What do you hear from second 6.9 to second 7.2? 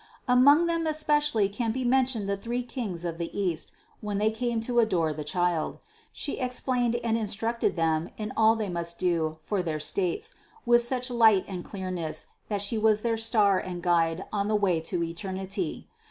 and